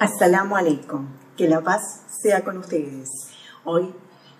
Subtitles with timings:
[0.00, 3.10] Assalamu alaikum, que la paz sea con ustedes.
[3.64, 3.92] Hoy,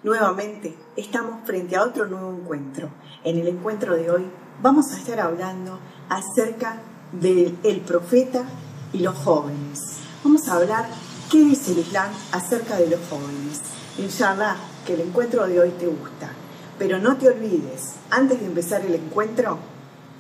[0.05, 2.91] nuevamente, estamos frente a otro nuevo encuentro.
[3.25, 4.31] En el encuentro de hoy
[4.63, 8.45] vamos a estar hablando acerca del profeta
[8.93, 9.81] y los jóvenes.
[10.23, 10.87] Vamos a hablar
[11.29, 13.61] qué dice el Islam acerca de los jóvenes.
[13.99, 14.55] Inshallah,
[14.87, 16.31] que el encuentro de hoy te gusta.
[16.79, 19.59] Pero no te olvides, antes de empezar el encuentro,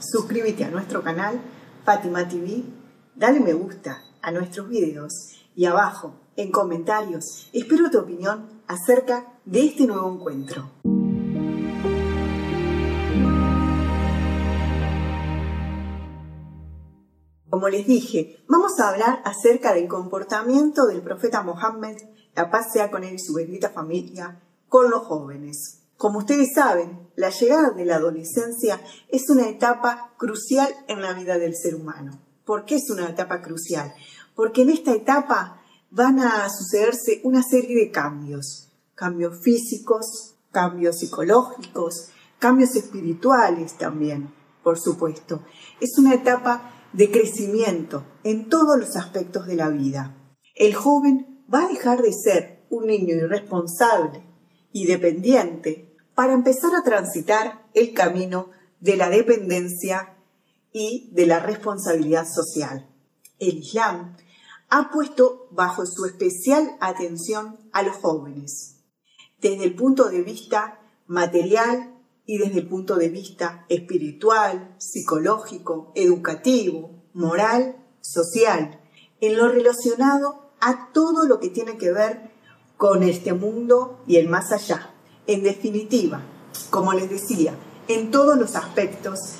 [0.00, 1.40] suscríbete a nuestro canal
[1.84, 2.64] Fátima TV,
[3.14, 5.12] dale me gusta a nuestros videos
[5.54, 10.70] y abajo, en comentarios, espero tu opinión acerca de este nuevo encuentro.
[17.50, 21.96] Como les dije, vamos a hablar acerca del comportamiento del profeta Mohammed,
[22.36, 25.80] la paz sea con él y su bendita familia, con los jóvenes.
[25.96, 31.38] Como ustedes saben, la llegada de la adolescencia es una etapa crucial en la vida
[31.38, 32.27] del ser humano.
[32.48, 33.92] ¿Por qué es una etapa crucial?
[34.34, 35.60] Porque en esta etapa
[35.90, 44.32] van a sucederse una serie de cambios, cambios físicos, cambios psicológicos, cambios espirituales también,
[44.62, 45.42] por supuesto.
[45.82, 50.16] Es una etapa de crecimiento en todos los aspectos de la vida.
[50.54, 54.22] El joven va a dejar de ser un niño irresponsable
[54.72, 58.48] y dependiente para empezar a transitar el camino
[58.80, 60.14] de la dependencia
[60.78, 62.88] y de la responsabilidad social.
[63.40, 64.16] El Islam
[64.68, 68.76] ha puesto bajo su especial atención a los jóvenes,
[69.40, 77.02] desde el punto de vista material y desde el punto de vista espiritual, psicológico, educativo,
[77.12, 78.80] moral, social,
[79.20, 82.30] en lo relacionado a todo lo que tiene que ver
[82.76, 84.94] con este mundo y el más allá.
[85.26, 86.22] En definitiva,
[86.70, 87.56] como les decía,
[87.88, 89.38] en todos los aspectos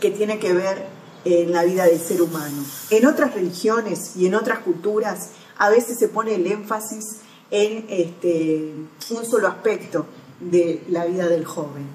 [0.00, 0.86] que tiene que ver
[1.24, 2.64] en la vida del ser humano.
[2.90, 7.18] En otras religiones y en otras culturas a veces se pone el énfasis
[7.50, 8.74] en este,
[9.10, 10.06] un solo aspecto
[10.40, 11.86] de la vida del joven.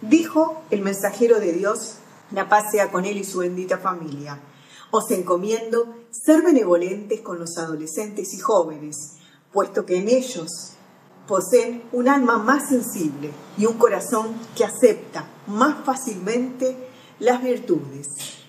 [0.00, 1.94] Dijo el mensajero de Dios,
[2.30, 4.40] la paz sea con él y su bendita familia.
[4.90, 9.14] Os encomiendo ser benevolentes con los adolescentes y jóvenes,
[9.52, 10.72] puesto que en ellos
[11.26, 16.76] poseen un alma más sensible y un corazón que acepta más fácilmente
[17.20, 18.08] las virtudes.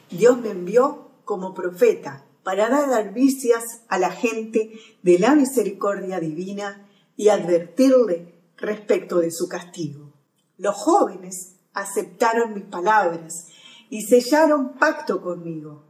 [0.10, 6.88] Dios me envió como profeta para dar alvicias a la gente de la misericordia divina
[7.16, 10.14] y advertirle respecto de su castigo.
[10.58, 13.48] Los jóvenes aceptaron mis palabras
[13.90, 15.84] y sellaron pacto conmigo,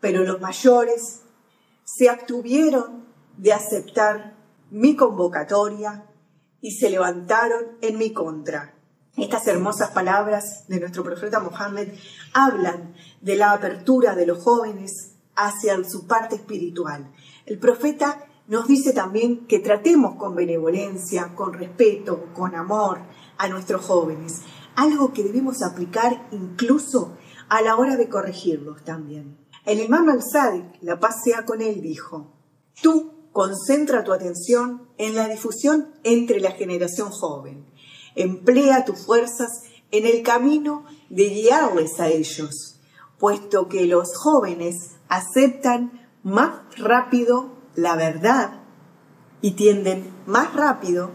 [0.00, 1.22] pero los mayores
[1.84, 4.36] se abstuvieron de aceptar
[4.70, 6.06] mi convocatoria
[6.60, 8.79] y se levantaron en mi contra.
[9.20, 11.92] Estas hermosas palabras de nuestro profeta Mohammed
[12.32, 17.12] hablan de la apertura de los jóvenes hacia su parte espiritual.
[17.44, 23.00] El profeta nos dice también que tratemos con benevolencia, con respeto, con amor
[23.36, 24.40] a nuestros jóvenes,
[24.74, 27.18] algo que debemos aplicar incluso
[27.50, 29.36] a la hora de corregirlos también.
[29.66, 32.32] El imam al-Sadiq, la paz sea con él, dijo,
[32.80, 37.66] tú concentra tu atención en la difusión entre la generación joven.
[38.14, 42.80] Emplea tus fuerzas en el camino de guiarles a ellos,
[43.18, 48.60] puesto que los jóvenes aceptan más rápido la verdad
[49.40, 51.10] y tienden más rápido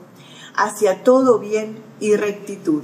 [0.55, 2.83] hacia todo bien y rectitud.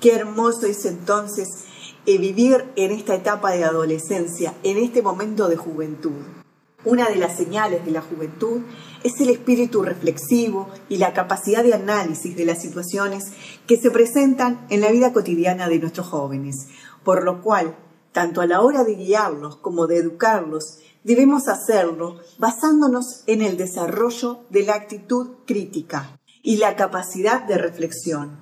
[0.00, 1.64] Qué hermoso es entonces
[2.06, 6.37] eh, vivir en esta etapa de adolescencia, en este momento de juventud.
[6.84, 8.60] Una de las señales de la juventud
[9.02, 13.32] es el espíritu reflexivo y la capacidad de análisis de las situaciones
[13.66, 16.68] que se presentan en la vida cotidiana de nuestros jóvenes,
[17.02, 17.76] por lo cual,
[18.12, 24.44] tanto a la hora de guiarlos como de educarlos, debemos hacerlo basándonos en el desarrollo
[24.50, 28.38] de la actitud crítica y la capacidad de reflexión,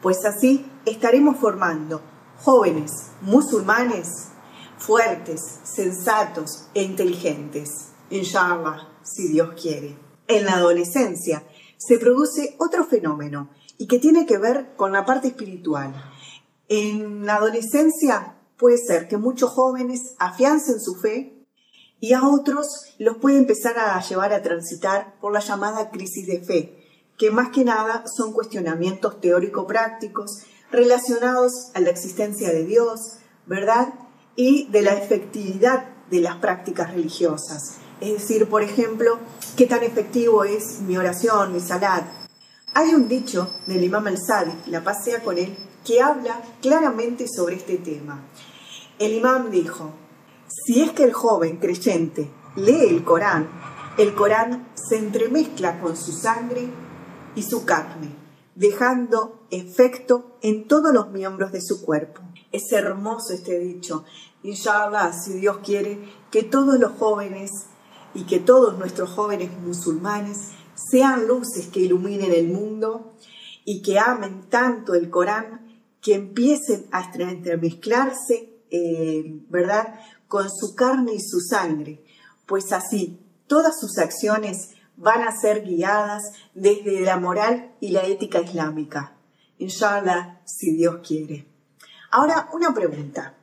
[0.00, 2.00] pues así estaremos formando
[2.40, 4.28] jóvenes musulmanes
[4.84, 7.92] fuertes, sensatos e inteligentes.
[8.10, 9.96] Inshallah, si Dios quiere.
[10.28, 11.42] En la adolescencia
[11.76, 15.92] se produce otro fenómeno y que tiene que ver con la parte espiritual.
[16.68, 21.46] En la adolescencia puede ser que muchos jóvenes afiancen su fe
[22.00, 26.40] y a otros los puede empezar a llevar a transitar por la llamada crisis de
[26.40, 26.84] fe,
[27.16, 33.94] que más que nada son cuestionamientos teórico-prácticos relacionados a la existencia de Dios, ¿verdad?
[34.36, 37.76] Y de la efectividad de las prácticas religiosas.
[38.00, 39.18] Es decir, por ejemplo,
[39.56, 42.04] qué tan efectivo es mi oración, mi salat.
[42.74, 47.76] Hay un dicho del imam al-Sadiq, la pasea con él, que habla claramente sobre este
[47.76, 48.22] tema.
[48.98, 49.92] El imam dijo,
[50.48, 53.48] si es que el joven creyente lee el Corán,
[53.96, 56.68] el Corán se entremezcla con su sangre
[57.36, 58.10] y su carne,
[58.54, 62.22] dejando efecto en todos los miembros de su cuerpo.
[62.54, 64.04] Es hermoso este dicho.
[64.44, 65.98] Inshallah, si Dios quiere,
[66.30, 67.50] que todos los jóvenes
[68.14, 73.16] y que todos nuestros jóvenes musulmanes sean luces que iluminen el mundo
[73.64, 79.98] y que amen tanto el Corán que empiecen a entremezclarse, eh, ¿verdad?,
[80.28, 82.04] con su carne y su sangre,
[82.46, 83.18] pues así
[83.48, 86.22] todas sus acciones van a ser guiadas
[86.54, 89.16] desde la moral y la ética islámica.
[89.58, 91.53] Inshallah, si Dios quiere.
[92.16, 93.34] Ahora, una pregunta.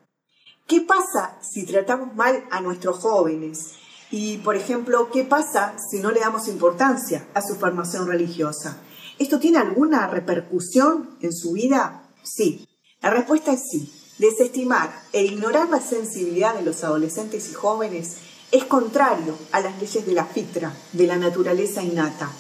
[0.66, 3.72] ¿Qué pasa si tratamos mal a nuestros jóvenes?
[4.12, 8.78] Y, por ejemplo, ¿qué pasa si no le damos importancia a su formación religiosa?
[9.20, 12.04] ¿Esto tiene alguna repercusión en su vida?
[12.24, 12.66] Sí.
[13.02, 13.92] La respuesta es sí.
[14.20, 18.20] Desestimar e ignorar la sensibilidad de los adolescentes y jóvenes
[18.52, 22.32] es contrario a las leyes de la fitra, de la naturaleza innata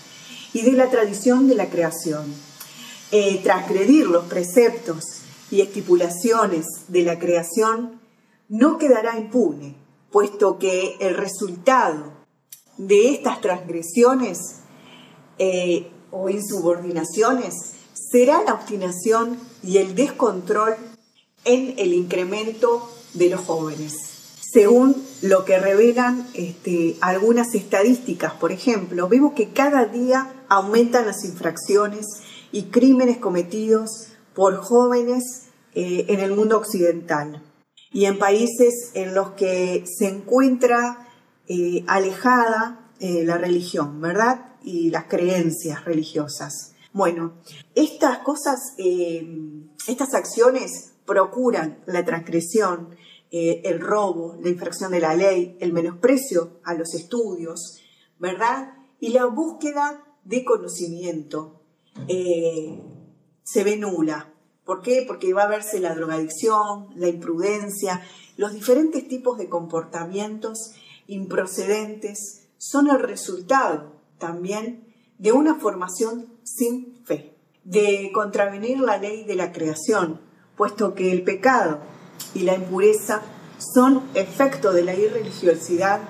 [0.53, 2.33] y de la tradición de la creación.
[3.11, 7.99] Eh, transgredir los preceptos y estipulaciones de la creación
[8.47, 9.75] no quedará impune,
[10.11, 12.13] puesto que el resultado
[12.77, 14.39] de estas transgresiones
[15.37, 17.53] eh, o insubordinaciones
[17.93, 20.75] será la obstinación y el descontrol
[21.45, 23.93] en el incremento de los jóvenes.
[24.53, 31.23] Según lo que revelan este, algunas estadísticas, por ejemplo, vemos que cada día aumentan las
[31.23, 32.05] infracciones
[32.51, 37.43] y crímenes cometidos por jóvenes eh, en el mundo occidental
[37.91, 41.07] y en países en los que se encuentra
[41.47, 44.53] eh, alejada eh, la religión, ¿verdad?
[44.63, 46.73] Y las creencias religiosas.
[46.93, 47.35] Bueno,
[47.73, 48.59] estas cosas,
[49.87, 52.97] estas acciones procuran la transgresión
[53.31, 57.79] el robo, la infracción de la ley, el menosprecio a los estudios,
[58.19, 58.73] ¿verdad?
[58.99, 61.61] Y la búsqueda de conocimiento
[63.43, 64.33] se ve nula.
[64.65, 65.03] ¿Por qué?
[65.07, 68.01] Porque va a verse la drogadicción, la imprudencia,
[68.37, 70.73] los diferentes tipos de comportamientos
[71.07, 79.35] improcedentes son el resultado también de una formación sin fe, de contravenir la ley de
[79.35, 80.21] la creación,
[80.55, 81.79] puesto que el pecado
[82.33, 83.21] y la impureza
[83.57, 86.01] son efecto de la irreligiosidad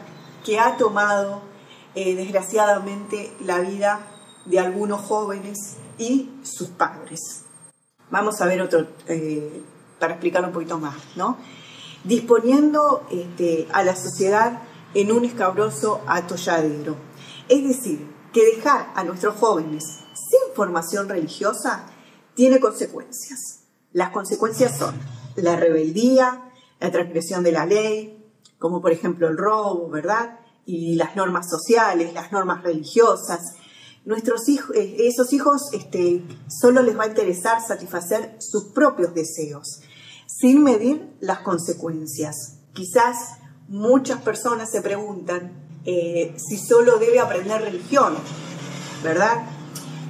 [0.45, 1.41] que ha tomado
[1.95, 4.07] eh, desgraciadamente la vida
[4.45, 7.43] de algunos jóvenes y sus padres.
[8.09, 9.63] Vamos a ver otro, eh,
[9.99, 11.37] para explicar un poquito más, ¿no?
[12.03, 14.61] Disponiendo este, a la sociedad
[14.93, 16.95] en un escabroso atolladero.
[17.47, 19.83] Es decir, que dejar a nuestros jóvenes
[20.13, 21.85] sin formación religiosa
[22.33, 23.63] tiene consecuencias.
[23.91, 24.95] Las consecuencias son
[25.35, 28.25] la rebeldía, la transgresión de la ley,
[28.57, 30.39] como por ejemplo el robo, ¿verdad?
[30.65, 33.55] Y las normas sociales, las normas religiosas.
[34.03, 39.81] Nuestros hijos, eh, esos hijos este, solo les va a interesar satisfacer sus propios deseos,
[40.25, 42.59] sin medir las consecuencias.
[42.73, 43.37] Quizás
[43.67, 45.51] muchas personas se preguntan
[45.85, 48.15] eh, si solo debe aprender religión,
[49.03, 49.43] ¿verdad?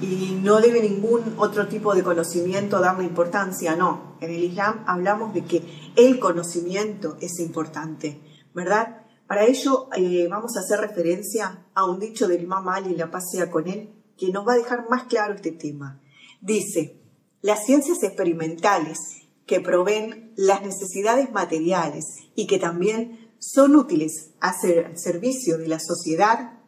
[0.01, 4.15] y no debe ningún otro tipo de conocimiento darle importancia, no.
[4.19, 8.19] En el Islam hablamos de que el conocimiento es importante,
[8.53, 9.00] ¿verdad?
[9.31, 13.31] Para ello eh, vamos a hacer referencia a un dicho del Imam Ali, la paz
[13.31, 16.01] sea con él, que nos va a dejar más claro este tema.
[16.41, 17.00] Dice,
[17.41, 18.97] las ciencias experimentales
[19.45, 22.03] que proveen las necesidades materiales
[22.35, 26.59] y que también son útiles al servicio de la sociedad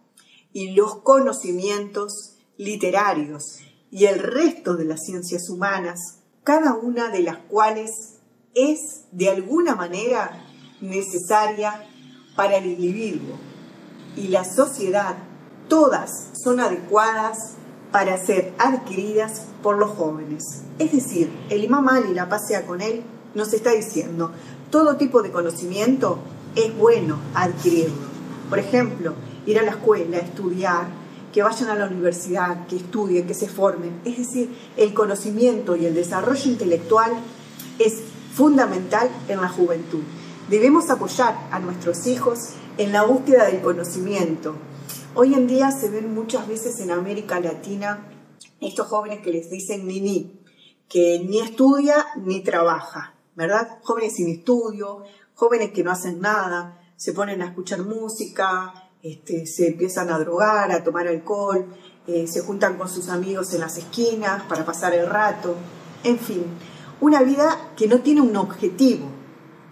[0.53, 3.58] y los conocimientos literarios
[3.91, 8.20] y el resto de las ciencias humanas, cada una de las cuales
[8.55, 10.48] es de alguna manera
[10.79, 11.89] necesaria
[12.36, 13.36] para el individuo
[14.16, 15.16] y la sociedad,
[15.68, 17.54] todas son adecuadas
[17.92, 20.63] para ser adquiridas por los jóvenes.
[20.80, 23.04] Es decir, el imam Ali, la pasea con él,
[23.36, 24.32] nos está diciendo,
[24.70, 26.20] todo tipo de conocimiento
[26.56, 28.13] es bueno adquirirlo.
[28.50, 29.13] Por ejemplo,
[29.46, 30.88] ir a la escuela, estudiar,
[31.32, 34.02] que vayan a la universidad, que estudien, que se formen.
[34.06, 37.12] Es decir, el conocimiento y el desarrollo intelectual
[37.80, 38.02] es
[38.36, 40.04] fundamental en la juventud.
[40.50, 44.56] Debemos apoyar a nuestros hijos en la búsqueda del conocimiento.
[45.16, 48.10] Hoy en día se ven muchas veces en América Latina
[48.60, 50.42] estos jóvenes que les dicen ni
[50.90, 53.80] que ni estudia ni trabaja, ¿verdad?
[53.84, 59.68] Jóvenes sin estudio, jóvenes que no hacen nada, se ponen a escuchar música, este, se
[59.68, 61.68] empiezan a drogar, a tomar alcohol,
[62.06, 65.56] eh, se juntan con sus amigos en las esquinas para pasar el rato,
[66.04, 66.44] en fin,
[67.00, 69.23] una vida que no tiene un objetivo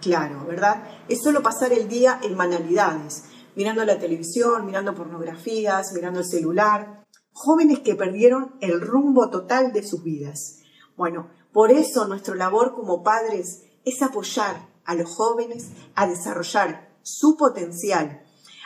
[0.02, 0.84] claro, ¿verdad?
[1.08, 7.04] Es solo pasar el día en manualidades, mirando la televisión, mirando pornografías, mirando el celular.
[7.32, 10.58] Jóvenes que perdieron el rumbo total de sus vidas.
[10.96, 17.36] Bueno, por eso nuestra labor como padres es apoyar a los jóvenes a desarrollar su
[17.36, 18.22] potencial,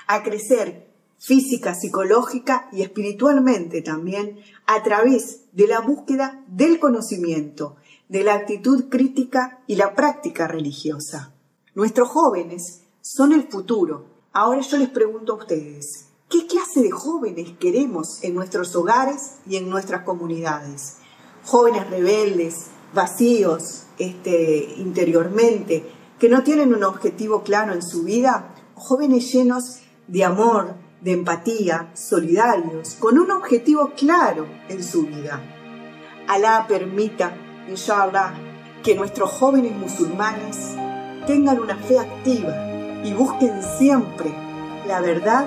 [0.07, 0.87] a crecer
[1.19, 7.77] física, psicológica y espiritualmente también a través de la búsqueda del conocimiento,
[8.09, 11.33] de la actitud crítica y la práctica religiosa.
[11.75, 14.07] Nuestros jóvenes son el futuro.
[14.33, 19.57] Ahora yo les pregunto a ustedes, ¿qué clase de jóvenes queremos en nuestros hogares y
[19.57, 20.99] en nuestras comunidades?
[21.45, 29.33] Jóvenes rebeldes, vacíos este, interiormente, que no tienen un objetivo claro en su vida, jóvenes
[29.33, 35.43] llenos de amor, de empatía, solidarios, con un objetivo claro en su vida.
[36.27, 37.37] Alá permita,
[37.69, 38.33] inshallah,
[38.83, 40.77] que nuestros jóvenes musulmanes
[41.27, 42.55] tengan una fe activa
[43.05, 44.33] y busquen siempre
[44.87, 45.47] la verdad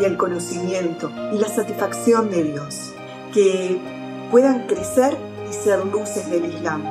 [0.00, 2.92] y el conocimiento y la satisfacción de Dios,
[3.32, 3.78] que
[4.30, 5.16] puedan crecer
[5.48, 6.82] y ser luces del Islam.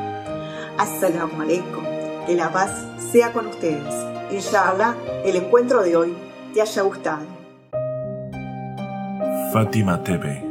[0.78, 1.84] Assalamu alaikum,
[2.28, 2.72] que la paz
[3.12, 3.94] sea con ustedes.
[4.32, 4.96] Inshallah,
[5.26, 6.14] el encuentro de hoy
[6.54, 7.26] te haya gustado.
[9.52, 10.46] Fátima TV,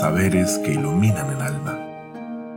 [0.00, 1.85] saberes que iluminan el alma.